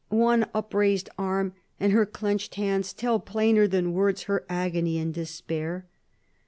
[0.09, 5.85] One upraised arm and her clenched hands tell plainer than words her agony and despair.